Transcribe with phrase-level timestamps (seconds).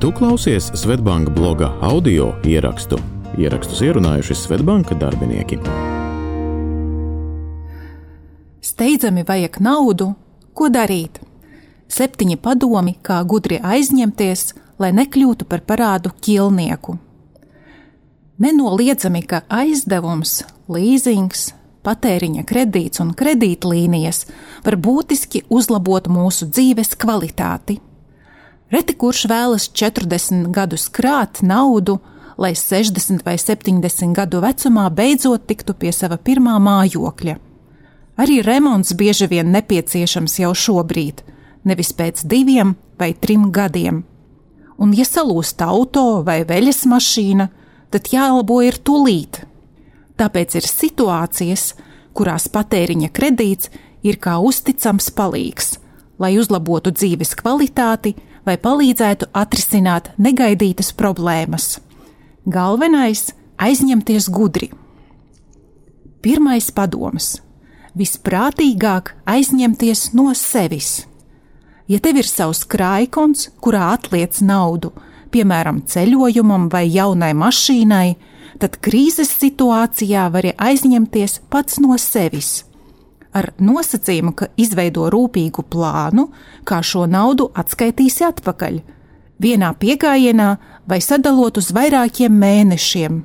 [0.00, 2.96] Tu klausies Svetbanka bloga audio ierakstu.
[3.38, 5.58] Ierakstus ierunājuši Svetbanka darbinieki.
[8.64, 10.06] Steidzami vajag naudu,
[10.56, 11.20] ko darīt?
[11.92, 14.46] Septiņi padomi, kā gudri aizņemties,
[14.80, 16.96] lai nekļūtu par parādu ķilnieku.
[18.40, 20.38] Nenoliedzami, ka aizdevums,
[20.72, 21.50] līzings,
[21.84, 24.24] patēriņa kredīts un kredītlīnijas
[24.64, 27.82] var būtiski uzlabot mūsu dzīves kvalitāti.
[28.70, 31.98] Reti kurš vēlas 40 gadus krāt naudu,
[32.38, 37.36] lai 60 vai 70 gadu vecumā beidzot tiktu pie sava pirmā mājokļa.
[38.20, 41.24] Arī remonts bieži vien nepieciešams jau šobrīd,
[41.64, 44.04] nevis pēc diviem vai trim gadiem.
[44.80, 47.48] Un, ja salūst auto vai veļas mašīna,
[47.92, 49.42] tad jālabo ir tūlīt,
[50.20, 51.70] Tāpēc ir situācijas,
[52.12, 53.70] kurās patēriņa kredīts
[54.04, 55.78] ir kā uzticams palīgs,
[56.20, 58.12] lai uzlabotu dzīves kvalitāti
[58.50, 61.78] vai palīdzētu atrisināt negaidītas problēmas.
[62.50, 63.30] Galvenais-
[63.66, 64.70] aizņemties gudri.
[66.22, 67.38] Pirmais padoms-
[68.00, 71.06] visprātīgāk aizņemties no sevis.
[71.86, 74.92] Ja tev ir savs krājkons, kurā atliec naudu,
[75.30, 78.16] piemēram, ceļojumam vai jaunai mašīnai,
[78.58, 82.64] tad krīzes situācijā vari aizņemties pats no sevis.
[83.32, 86.26] Ar nosacījumu, ka izveido rūpīgu plānu,
[86.66, 88.80] kā šo naudu atskaitīsi atpakaļ,
[89.40, 90.48] vienā piegājienā
[90.90, 93.22] vai sadalot uz vairākiem mēnešiem.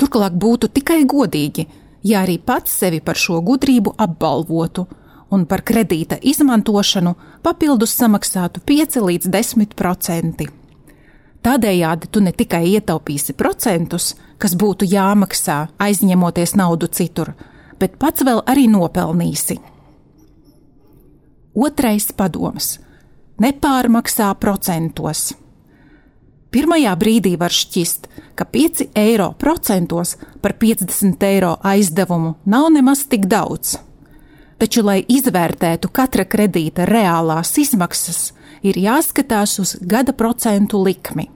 [0.00, 1.66] Turklāt būtu tikai godīgi,
[2.02, 4.86] ja arī pats sevi par šo gudrību apbalvotu
[5.32, 10.48] un par kredīta izmantošanu papildus samaksātu 5 līdz 10 procenti.
[11.42, 17.32] Tādējādi tu ne tikai ietaupīsi procentus, kas būtu jāmaksā aizņemoties naudu citur,
[17.82, 19.58] bet pats vēl arī nopelnīsi.
[21.52, 22.78] Otrais padoms-
[23.44, 25.32] nepārmaksā procentos.
[26.52, 33.26] Pirmajā brīdī var šķist, ka 5 eiro procentos par 50 eiro aizdevumu nav nemaz tik
[33.26, 33.78] daudz.
[34.58, 38.32] Taču, lai izvērtētu katra kredīta reālās izmaksas,
[38.62, 41.30] ir jāskatās uz gada procentu likmi.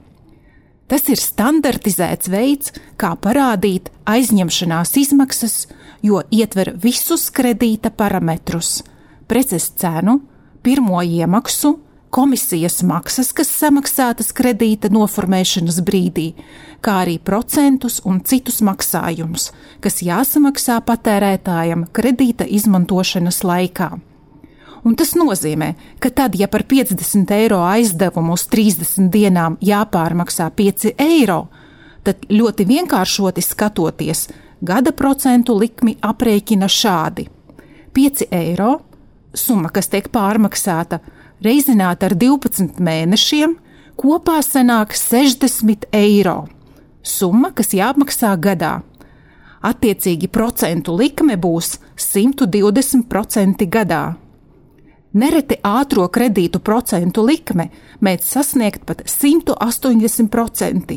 [0.86, 5.66] Tas ir standartizēts veids, kā parādīt aizņemšanās izmaksas,
[6.02, 8.82] jo ietver visus kredīta parametrus-
[9.30, 10.20] preces cenu,
[10.62, 11.78] pirmo iemaksu,
[12.10, 16.34] komisijas maksas, kas samaksātas kredīta noformēšanas brīdī,
[16.80, 23.90] kā arī procentus un citus maksājumus, kas jāsamaksā patērētājam kredīta izmantošanas laikā.
[24.86, 30.92] Un tas nozīmē, ka tad, ja par 50 eiro aizdevumu uz 30 dienām jāpārmaksā 5
[31.02, 31.46] eiro,
[32.06, 34.28] tad ļoti vienkāršoti skatoties,
[34.62, 37.26] gada procentu likmi aprēķina šādi:
[37.98, 38.72] 5 eiro,
[39.34, 41.00] summa, kas tiek pārmaksāta,
[41.42, 43.56] reizināta ar 12 mēnešiem,
[43.98, 46.44] kopā sanāk 60 eiro.
[47.02, 48.76] Summa, kas jāapmaksā gadā.
[49.66, 54.04] Attiecīgi procentu likme būs 120% gadā.
[55.16, 57.70] Nereti ātrā kredītu procentu likme
[58.04, 60.96] mēdz sasniegt pat 180%.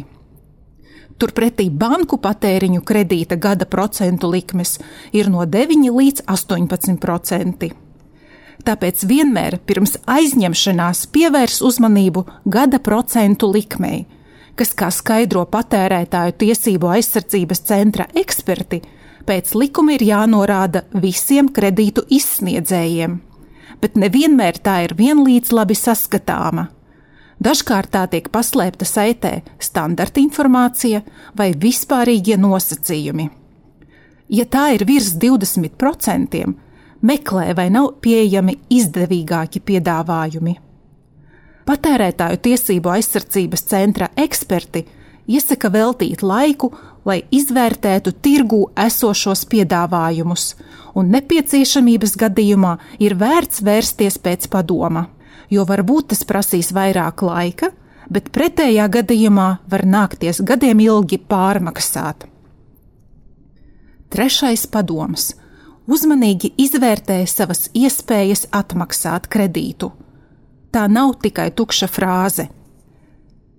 [1.19, 4.75] Turpretī banku patēriņu kredīta gada procentu likmes
[5.15, 7.69] ir no 9 līdz 18%.
[8.67, 14.03] Tāpēc vienmēr pirms aizņemšanās pievērs uzmanību gada procentu likmei,
[14.59, 18.83] kas, kā skaidro patērētāju tiesību aizsardzības centra eksperti,
[19.23, 23.28] pēc likuma ir jānorāda visiem kredītu izsniedzējiem
[23.81, 26.69] bet nevienmēr tā ir vienlīdz labi saskatāma.
[27.39, 31.01] Dažkārt tā tiek paslēpta saitē standarta informācija
[31.39, 33.29] vai vispārīgie nosacījumi.
[34.29, 36.41] Ja tā ir virs 20%,
[37.01, 40.55] meklē, vai nav pieejami izdevīgāki piedāvājumi.
[41.69, 44.83] Patērētāju tiesību aizsardzības centra eksperti
[45.29, 46.71] iesaka veltīt laiku,
[47.05, 50.53] lai izvērtētu tirgū esošos piedāvājumus,
[50.97, 55.07] un nepieciešamības gadījumā ir vērts vērsties pēc padoma,
[55.49, 57.71] jo varbūt tas prasīs vairāk laika,
[58.09, 62.25] bet pretējā gadījumā var nākties gadiem ilgi pārmaksāt.
[64.09, 65.33] Trešais padoms-
[65.93, 69.91] uzmanīgi izvērtē savas iespējas atmaksāt kredītu.
[70.71, 72.49] Tā nav tikai tukša frāze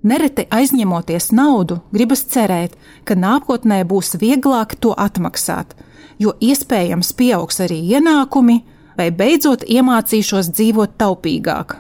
[0.01, 2.73] Nereti aizņemoties naudu, gribas cerēt,
[3.05, 5.75] ka nākotnē būs vieglāk to atmaksāt,
[6.17, 8.63] jo iespējams pieaugs arī ienākumi,
[8.97, 11.77] vai beidzot iemācīšos dzīvot taupīgāk.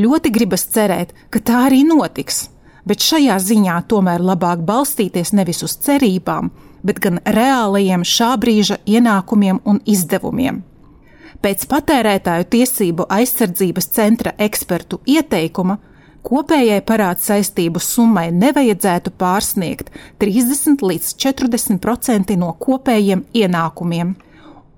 [0.00, 2.48] Ļoti gribas cerēt, ka tā arī notiks,
[2.82, 6.50] bet šajā ziņā tomēr labāk balstīties nevis uz cerībām,
[6.82, 10.64] bet gan reālajiem šā brīža ienākumiem un izdevumiem.
[11.40, 15.78] Pēc patērētāju tiesību aizsardzības centra ekspertu ieteikuma
[16.20, 19.88] Kopējai parāda saistību summai nevajadzētu pārsniegt
[20.20, 24.12] 30 līdz 40% no kopējiem ienākumiem.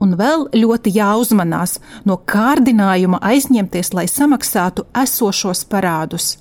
[0.02, 6.36] Un vēl ļoti jāuzmanās no kārdinājuma aizņemties, lai samaksātu esošos parādus.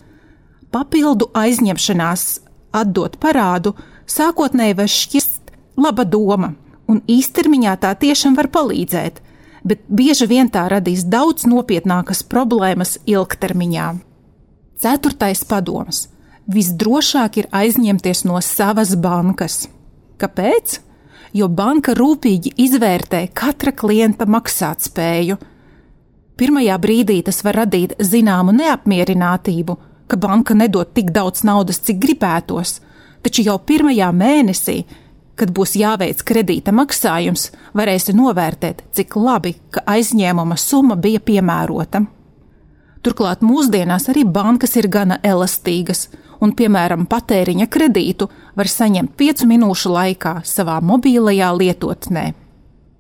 [0.72, 2.26] Papildu aizņemšanās
[2.78, 3.74] atdot parādu
[4.10, 5.52] sākotnēji var šķist
[5.82, 6.54] laba doma,
[6.90, 9.20] un īstermiņā tā tiešām var palīdzēt,
[9.66, 13.90] bet bieži vien tā radīs daudz nopietnākas problēmas ilgtermiņā.
[14.82, 16.08] Ceturtais padoms-
[16.56, 19.68] visdrošāk ir aizņemties no savas bankas.
[20.18, 20.80] Kāpēc?
[21.34, 25.38] Jo banka rūpīgi izvērtē katra klienta maksātspēju.
[26.36, 32.80] Pirmajā brīdī tas var radīt zināmu neapmierinātību, ka banka nedod tik daudz naudas, cik gribētos,
[33.22, 34.86] taču jau pirmajā mēnesī,
[35.36, 42.06] kad būs jāveic kredīta maksājums, varēsi novērtēt, cik labi, ka aizņēmuma summa bija piemērota.
[43.02, 46.06] Turklāt mūsdienās arī bankas ir gana elastīgas,
[46.42, 48.28] un, piemēram, patēriņa kredītu
[48.58, 52.26] var saņemt piecu minūšu laikā savā mobilajā lietotnē.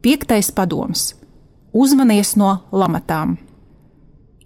[0.01, 1.13] Piektais padoms-
[1.83, 3.37] uzmanies no lamatām.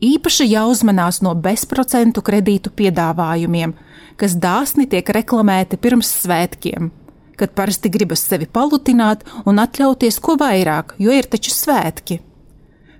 [0.03, 3.73] Īpaši jāuzmanās no bezprocentu kredītu piedāvājumiem,
[4.17, 6.91] kas dāsni tiek reklamēti pirms svētkiem,
[7.37, 12.19] kad parasti gribas sevi palutināt un atļauties ko vairāk, jo ir taču svētki.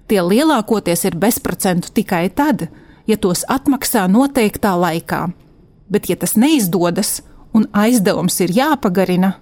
[0.07, 2.67] Tie lielākoties ir bezprocentu tikai tad,
[3.09, 5.31] ja tos atmaksā noteiktā laikā.
[5.89, 7.21] Bet, ja tas neizdodas
[7.53, 9.35] un aizdevums ir jāpagarina,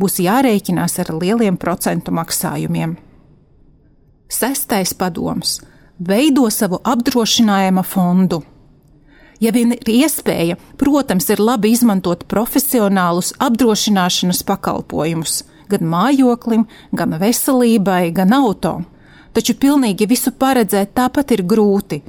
[0.00, 2.96] būs jārēķinās ar lieliem procentu maksājumiem.
[4.28, 5.60] Sestais padoms-
[6.10, 8.42] veido savu apdrošinājuma fondu.
[9.40, 18.12] Ja vien ir iespēja, protams, ir labi izmantot profesionālus apdrošināšanas pakalpojumus gan mājoklim, gan veselībai,
[18.12, 18.84] gan auto
[19.36, 22.02] taču pilnīgi visu paredzēt tāpat ir grūti.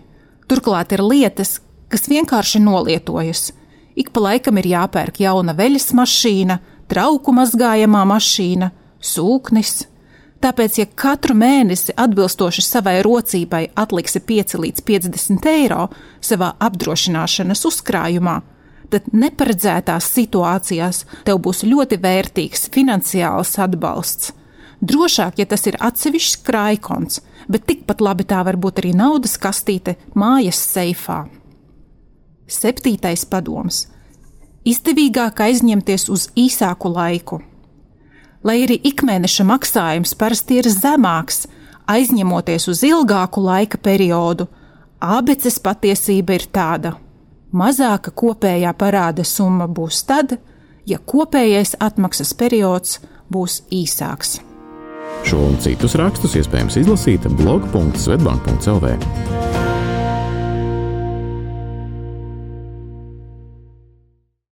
[0.49, 1.59] Turklāt ir lietas,
[1.91, 3.51] kas vienkārši nolietojas.
[3.95, 6.59] Ik pa laikam ir jāpērk jauna veļas mašīna,
[6.91, 8.71] trauku mazgājamā mašīna,
[9.03, 9.85] sūknis.
[10.41, 15.85] Tāpēc, ja katru mēnesi atbilstoši savai rocībai atliksi 5 līdz 50 eiro
[16.23, 18.39] savā apdrošināšanas uzkrājumā,
[18.89, 24.33] tad neparedzētās situācijās tev būs ļoti vērtīgs finansiāls atbalsts.
[24.81, 29.95] Drošāk, ja tas ir atsevišķs krājkons, bet tikpat labi tā var būt arī naudas kastīte
[30.17, 31.27] mājas seifā.
[32.49, 33.85] Septītais padoms-
[34.71, 37.41] izdevīgāk aizņemties uz īsāku laiku.
[38.43, 41.45] Lai arī ikmēneša maksājums parasti ir zemāks,
[41.87, 44.47] aizņemoties uz ilgāku laika periodu,
[44.99, 46.97] abeces patiesība ir tāda:
[47.53, 50.39] mazāka kopējā parāda summa būs tad,
[50.85, 52.99] ja kopējais atmaksas periods
[53.29, 54.50] būs īsāks.
[55.27, 59.40] Šo un citus rakstus iespējams izlasīt blog.svetbank.cl.